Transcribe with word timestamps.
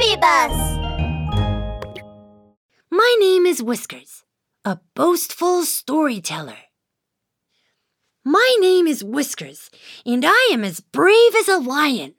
Baby 0.00 0.16
Bus! 0.16 0.78
My 2.90 3.16
name 3.20 3.44
is 3.44 3.62
Whiskers, 3.62 4.24
a 4.64 4.78
boastful 4.94 5.64
storyteller. 5.64 6.56
My 8.24 8.56
name 8.60 8.86
is 8.86 9.04
Whiskers, 9.04 9.68
and 10.06 10.24
I 10.26 10.48
am 10.54 10.64
as 10.64 10.80
brave 10.80 11.34
as 11.36 11.48
a 11.48 11.58
lion. 11.58 12.14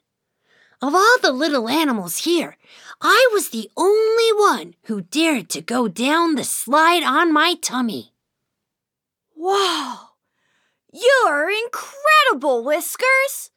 Of 0.79 0.93
all 0.93 1.17
the 1.23 1.31
little 1.31 1.67
animals 1.67 2.17
here, 2.17 2.55
I 3.01 3.27
was 3.33 3.49
the 3.49 3.71
only 3.75 4.31
one 4.33 4.75
who 4.83 5.01
dared 5.01 5.49
to 5.49 5.61
go 5.61 5.87
down 5.87 6.35
the 6.35 6.43
slide 6.43 7.01
on 7.01 7.33
my 7.33 7.55
tummy. 7.55 8.13
Wow! 9.35 10.09
You're 10.93 11.49
incredible, 11.49 12.63
Whiskers! 12.63 13.49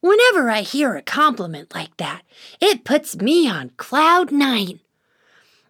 Whenever 0.00 0.48
I 0.48 0.62
hear 0.62 0.96
a 0.96 1.02
compliment 1.02 1.74
like 1.74 1.96
that, 1.98 2.22
it 2.60 2.84
puts 2.84 3.16
me 3.16 3.48
on 3.48 3.72
cloud 3.76 4.32
nine. 4.32 4.80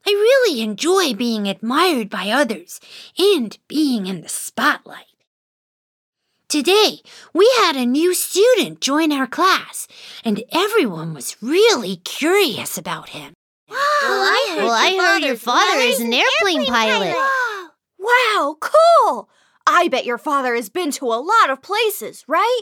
I 0.06 0.10
really 0.10 0.60
enjoy 0.62 1.14
being 1.14 1.48
admired 1.48 2.08
by 2.08 2.30
others 2.30 2.80
and 3.18 3.58
being 3.66 4.06
in 4.06 4.20
the 4.20 4.28
spotlight. 4.28 5.06
Today, 6.48 7.00
we 7.34 7.50
had 7.58 7.76
a 7.76 7.86
new 7.86 8.14
student 8.14 8.80
join 8.80 9.12
our 9.12 9.26
class, 9.26 9.86
and 10.24 10.42
everyone 10.52 11.12
was 11.12 11.36
really 11.42 11.96
curious 11.96 12.78
about 12.78 13.10
him. 13.10 13.34
Wow, 13.68 13.76
well, 14.02 14.22
I 14.22 14.54
heard, 14.54 14.64
well, 14.64 14.72
I 14.72 14.96
heard 14.96 15.22
your 15.22 15.36
father 15.36 15.78
is 15.80 16.00
an 16.00 16.12
airplane, 16.12 16.60
airplane 16.60 16.66
pilot. 16.66 17.14
pilot. 17.14 17.70
Wow, 17.98 18.56
cool! 18.60 19.28
I 19.66 19.88
bet 19.88 20.06
your 20.06 20.18
father 20.18 20.54
has 20.54 20.68
been 20.68 20.90
to 20.92 21.06
a 21.06 21.22
lot 21.22 21.50
of 21.50 21.62
places, 21.62 22.24
right? 22.26 22.60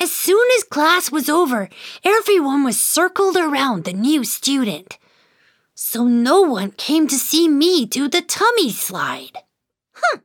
As 0.00 0.12
soon 0.12 0.46
as 0.56 0.62
class 0.64 1.10
was 1.10 1.28
over, 1.28 1.68
everyone 2.04 2.62
was 2.62 2.80
circled 2.80 3.36
around 3.36 3.84
the 3.84 3.92
new 3.92 4.22
student. 4.22 4.96
So 5.74 6.04
no 6.04 6.42
one 6.42 6.70
came 6.72 7.08
to 7.08 7.16
see 7.16 7.48
me 7.48 7.84
do 7.84 8.08
the 8.08 8.22
tummy 8.22 8.70
slide. 8.70 9.38
Huh. 9.92 10.18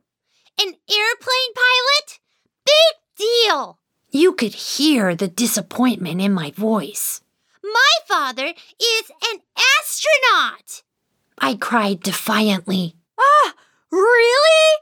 An 0.60 0.68
airplane 0.68 1.54
pilot? 1.54 2.20
Big 2.64 2.94
deal! 3.18 3.78
You 4.10 4.32
could 4.32 4.54
hear 4.54 5.16
the 5.16 5.28
disappointment 5.28 6.20
in 6.20 6.32
my 6.32 6.52
voice. 6.52 7.20
My 7.62 7.94
father 8.06 8.46
is 8.46 9.10
an 9.32 9.40
astronaut! 9.80 10.82
I 11.38 11.56
cried 11.56 12.00
defiantly. 12.00 12.94
Ah, 13.18 13.54
really? 13.90 14.78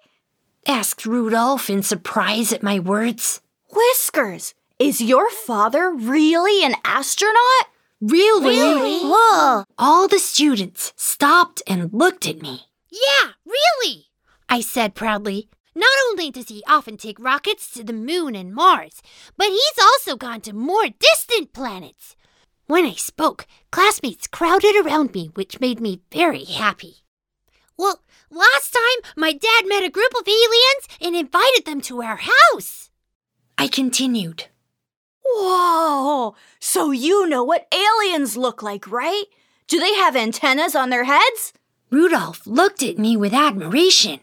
asked 0.67 1.07
Rudolph 1.07 1.70
in 1.70 1.83
surprise 1.83 2.53
at 2.53 2.63
my 2.63 2.79
words. 2.79 3.41
Whiskers, 3.70 4.55
is 4.78 5.01
your 5.01 5.31
father 5.31 5.91
really 5.91 6.65
an 6.65 6.75
astronaut? 6.84 7.69
Really? 8.01 8.59
Really? 8.59 9.01
Whoa! 9.05 9.64
All 9.79 10.09
the 10.09 10.19
students 10.19 10.92
stopped 10.97 11.62
and 11.67 11.92
looked 11.92 12.27
at 12.27 12.42
me. 12.42 12.62
Yeah, 12.91 13.33
really! 13.47 14.06
I 14.48 14.61
said 14.61 14.95
proudly. 14.95 15.48
Not 15.75 15.92
only 16.11 16.31
does 16.31 16.48
he 16.48 16.62
often 16.67 16.97
take 16.97 17.19
rockets 17.19 17.73
to 17.73 17.84
the 17.84 17.92
moon 17.92 18.34
and 18.34 18.55
Mars, 18.55 19.01
but 19.37 19.48
he's 19.48 19.79
also 19.81 20.17
gone 20.17 20.41
to 20.42 20.53
more 20.53 20.89
distant 20.98 21.53
planets. 21.53 22.17
When 22.67 22.84
I 22.84 22.92
spoke, 22.95 23.47
classmates 23.70 24.27
crowded 24.27 24.77
around 24.77 25.14
me, 25.14 25.31
which 25.34 25.61
made 25.61 25.81
me 25.81 26.03
very 26.12 26.45
happy. 26.45 26.97
Well, 27.79 28.03
last 28.31 28.73
time 28.73 29.12
my 29.17 29.33
dad 29.33 29.67
met 29.67 29.84
a 29.84 29.91
group 29.91 30.12
of 30.19 30.29
aliens 30.29 30.89
and 31.01 31.17
invited 31.17 31.64
them 31.64 31.81
to 31.83 32.03
our 32.03 32.19
house. 32.19 32.91
I 33.57 33.69
continued. 33.69 34.47
Whoa! 35.25 36.34
So 36.61 36.91
you 36.91 37.28
know 37.28 37.45
what 37.45 37.73
aliens 37.73 38.37
look 38.37 38.62
like, 38.62 38.91
right? 38.91 39.25
Do 39.69 39.79
they 39.79 39.95
have 39.95 40.17
antennas 40.17 40.75
on 40.75 40.91
their 40.91 41.05
heads? 41.05 41.53
Rudolph 41.91 42.47
looked 42.47 42.83
at 42.83 42.98
me 42.98 43.17
with 43.17 43.34
admiration. 43.34 44.20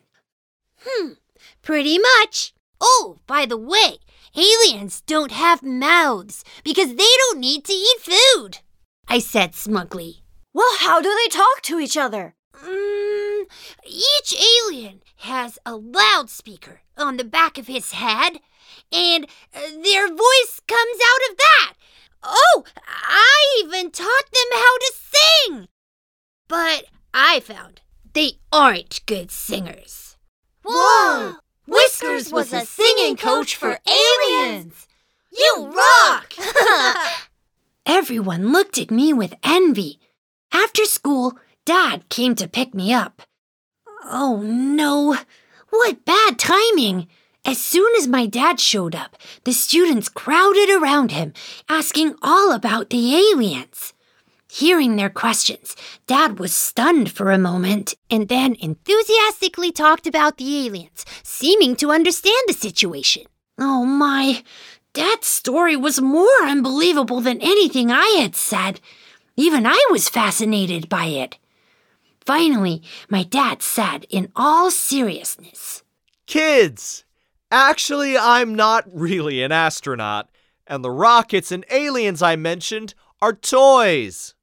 Hmm, 0.81 1.13
pretty 1.61 1.99
much. 1.99 2.53
Oh, 2.81 3.17
by 3.27 3.45
the 3.45 3.57
way, 3.57 3.97
aliens 4.35 5.01
don't 5.01 5.31
have 5.31 5.63
mouths 5.63 6.43
because 6.63 6.95
they 6.95 7.13
don't 7.17 7.39
need 7.39 7.65
to 7.65 7.73
eat 7.73 7.99
food, 7.99 8.59
I 9.07 9.19
said 9.19 9.55
smugly. 9.55 10.23
Well, 10.53 10.77
how 10.79 11.01
do 11.01 11.09
they 11.09 11.29
talk 11.29 11.61
to 11.63 11.79
each 11.79 11.97
other? 11.97 12.35
Each 13.89 14.35
alien 14.67 15.01
has 15.17 15.57
a 15.65 15.75
loudspeaker 15.75 16.81
on 16.95 17.17
the 17.17 17.23
back 17.23 17.57
of 17.57 17.65
his 17.65 17.93
head 17.93 18.39
and 18.91 19.25
uh, 19.55 19.59
their 19.83 20.07
voice 20.07 20.61
comes 20.67 20.99
out 21.01 21.31
of 21.31 21.37
that. 21.37 21.73
Oh, 22.21 22.63
I 22.85 23.63
even 23.63 23.89
taught 23.89 24.31
them 24.31 24.51
how 24.53 24.77
to 24.77 24.93
sing. 24.93 25.67
But 26.47 26.85
I 27.15 27.39
found 27.39 27.81
they 28.13 28.33
aren't 28.51 29.01
good 29.07 29.31
singers. 29.31 30.17
Whoa! 30.63 31.37
Whiskers 31.65 32.31
was 32.31 32.53
a 32.53 32.65
singing 32.65 33.17
coach 33.17 33.55
for 33.55 33.79
aliens! 33.87 34.87
You 35.35 35.73
rock! 35.75 36.33
Everyone 37.87 38.51
looked 38.51 38.77
at 38.77 38.91
me 38.91 39.13
with 39.13 39.33
envy. 39.43 39.99
After 40.51 40.85
school, 40.85 41.39
Dad 41.65 42.07
came 42.09 42.35
to 42.35 42.47
pick 42.47 42.75
me 42.75 42.93
up. 42.93 43.23
Oh 44.03 44.41
no! 44.43 45.17
What 45.69 46.05
bad 46.05 46.39
timing! 46.39 47.07
As 47.45 47.57
soon 47.57 47.95
as 47.95 48.07
my 48.07 48.25
dad 48.25 48.59
showed 48.59 48.95
up, 48.95 49.15
the 49.43 49.53
students 49.53 50.09
crowded 50.09 50.69
around 50.69 51.11
him, 51.11 51.33
asking 51.67 52.15
all 52.21 52.51
about 52.51 52.89
the 52.89 53.15
aliens. 53.15 53.93
Hearing 54.51 54.95
their 54.95 55.11
questions, 55.11 55.75
Dad 56.07 56.39
was 56.39 56.55
stunned 56.55 57.11
for 57.11 57.31
a 57.31 57.37
moment 57.37 57.93
and 58.09 58.27
then 58.27 58.55
enthusiastically 58.59 59.71
talked 59.71 60.07
about 60.07 60.37
the 60.37 60.65
aliens, 60.65 61.05
seeming 61.21 61.75
to 61.75 61.91
understand 61.91 62.43
the 62.47 62.53
situation. 62.53 63.23
Oh 63.59 63.85
my, 63.85 64.43
Dad's 64.93 65.27
story 65.27 65.75
was 65.75 66.01
more 66.01 66.43
unbelievable 66.43 67.21
than 67.21 67.41
anything 67.41 67.91
I 67.91 68.17
had 68.19 68.35
said. 68.35 68.81
Even 69.37 69.67
I 69.67 69.79
was 69.91 70.09
fascinated 70.09 70.89
by 70.89 71.05
it. 71.05 71.37
Finally, 72.29 72.83
my 73.09 73.23
dad 73.23 73.63
said 73.63 74.05
in 74.07 74.31
all 74.35 74.69
seriousness 74.69 75.81
Kids, 76.27 77.03
Actually, 77.49 78.19
I'm 78.19 78.53
not 78.53 78.85
really 78.93 79.41
an 79.41 79.51
astronaut, 79.51 80.29
and 80.67 80.83
the 80.83 80.91
rockets 80.91 81.51
and 81.51 81.65
aliens 81.71 82.21
I 82.21 82.35
mentioned 82.35 82.93
are 83.19 83.33
toys. 83.33 84.35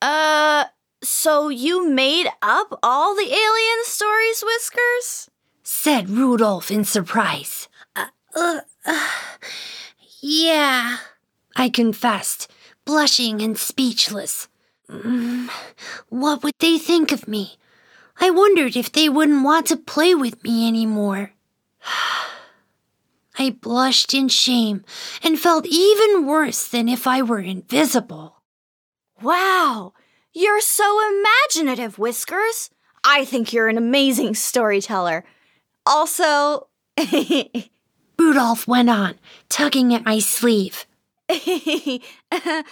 Uh, 0.00 0.64
so 1.02 1.50
you 1.50 1.86
made 1.90 2.26
up 2.40 2.78
all 2.82 3.14
the 3.14 3.28
alien 3.28 3.84
stories, 3.84 4.42
Whiskers? 4.42 5.30
said 5.62 6.08
Rudolph 6.08 6.70
in 6.70 6.84
surprise. 6.84 7.68
Uh, 7.94 8.06
uh, 8.34 8.60
uh, 8.86 9.08
yeah, 10.22 10.96
I 11.54 11.68
confessed, 11.68 12.50
blushing 12.86 13.42
and 13.42 13.58
speechless. 13.58 14.48
Mm, 14.88 15.45
what 16.08 16.42
would 16.42 16.54
they 16.58 16.78
think 16.78 17.12
of 17.12 17.28
me? 17.28 17.56
I 18.20 18.30
wondered 18.30 18.76
if 18.76 18.90
they 18.90 19.08
wouldn't 19.08 19.44
want 19.44 19.66
to 19.66 19.76
play 19.76 20.14
with 20.14 20.42
me 20.42 20.66
anymore. 20.66 21.32
I 23.38 23.50
blushed 23.50 24.14
in 24.14 24.28
shame 24.28 24.84
and 25.22 25.38
felt 25.38 25.66
even 25.66 26.26
worse 26.26 26.66
than 26.66 26.88
if 26.88 27.06
I 27.06 27.20
were 27.20 27.40
invisible. 27.40 28.40
Wow, 29.20 29.92
you're 30.32 30.60
so 30.60 31.00
imaginative, 31.08 31.98
Whiskers. 31.98 32.70
I 33.04 33.24
think 33.24 33.52
you're 33.52 33.68
an 33.68 33.78
amazing 33.78 34.34
storyteller. 34.34 35.24
Also, 35.84 36.68
Rudolph 38.18 38.66
went 38.66 38.90
on, 38.90 39.14
tugging 39.48 39.94
at 39.94 40.04
my 40.04 40.18
sleeve. 40.18 40.86
uh, 41.28 42.62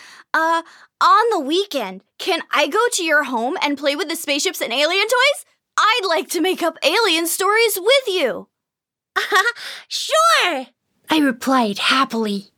on 1.01 1.31
the 1.31 1.41
weekend, 1.45 2.03
can 2.19 2.41
I 2.53 2.69
go 2.69 2.81
to 2.93 3.03
your 3.03 3.25
home 3.25 3.57
and 3.63 3.77
play 3.77 3.97
with 3.97 4.09
the 4.09 4.17
spaceships 4.17 4.61
and 4.61 4.73
alien 4.73 5.07
toys? 5.07 5.45
I'd 5.77 6.07
like 6.07 6.29
to 6.31 6.41
make 6.41 6.63
up 6.63 6.79
alien 6.85 7.27
stories 7.27 7.79
with 7.81 8.07
you. 8.07 8.49
sure, 9.89 10.67
I 11.11 11.19
replied 11.19 11.79
happily. 11.79 12.51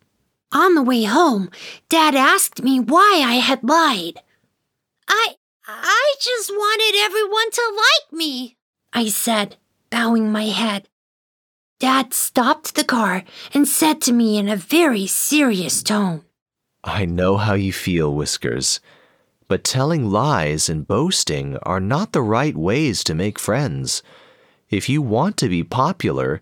On 0.53 0.75
the 0.75 0.83
way 0.83 1.05
home, 1.05 1.51
Dad 1.89 2.15
asked 2.15 2.63
me 2.63 2.79
why 2.79 3.23
I 3.25 3.35
had 3.35 3.65
lied. 3.65 4.23
I 5.09 5.35
I 5.67 6.15
just 6.21 6.51
wanted 6.51 6.99
everyone 7.01 7.51
to 7.51 7.73
like 7.77 8.13
me, 8.13 8.57
I 8.93 9.09
said, 9.09 9.57
bowing 9.91 10.31
my 10.31 10.45
head. 10.45 10.89
Dad 11.79 12.15
stopped 12.15 12.75
the 12.75 12.85
car 12.85 13.23
and 13.53 13.69
said 13.69 14.01
to 14.03 14.13
me 14.13 14.39
in 14.39 14.49
a 14.49 14.57
very 14.57 15.07
serious 15.07 15.83
tone, 15.83 16.23
I 16.83 17.05
know 17.05 17.37
how 17.37 17.53
you 17.53 17.73
feel, 17.73 18.15
Whiskers, 18.15 18.81
but 19.47 19.63
telling 19.63 20.11
lies 20.11 20.71
and 20.71 20.87
boasting 20.87 21.59
are 21.65 21.81
not 21.81 22.13
the 22.13 22.23
right 22.23 22.57
ways 22.57 23.05
to 23.05 23.15
make 23.15 23.39
friends. 23.39 24.03
If 24.71 24.89
you 24.89 25.03
want 25.03 25.37
to 25.39 25.49
be 25.49 25.63
popular, 25.63 26.41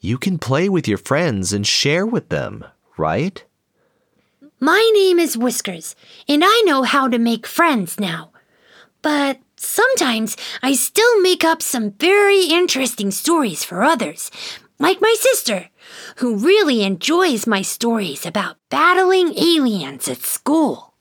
you 0.00 0.18
can 0.18 0.38
play 0.38 0.68
with 0.68 0.86
your 0.86 0.98
friends 0.98 1.52
and 1.52 1.66
share 1.66 2.04
with 2.04 2.28
them, 2.28 2.64
right? 2.98 3.42
My 4.60 4.90
name 4.94 5.18
is 5.18 5.36
Whiskers, 5.36 5.96
and 6.28 6.42
I 6.44 6.62
know 6.66 6.82
how 6.82 7.08
to 7.08 7.18
make 7.18 7.46
friends 7.46 7.98
now. 7.98 8.32
But 9.00 9.40
sometimes 9.56 10.36
I 10.62 10.74
still 10.74 11.20
make 11.22 11.42
up 11.44 11.62
some 11.62 11.92
very 11.92 12.44
interesting 12.44 13.10
stories 13.10 13.64
for 13.64 13.82
others, 13.82 14.30
like 14.78 15.00
my 15.00 15.14
sister, 15.18 15.68
who 16.16 16.36
really 16.36 16.82
enjoys 16.82 17.46
my 17.46 17.62
stories 17.62 18.26
about 18.26 18.56
battling 18.70 19.34
aliens 19.38 20.08
at 20.08 20.22
school. 20.22 20.93